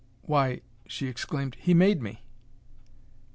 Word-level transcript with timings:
"Why," 0.23 0.61
she 0.87 1.05
exclaimed, 1.05 1.55
"he 1.59 1.75
made 1.75 2.01
me!" 2.01 2.23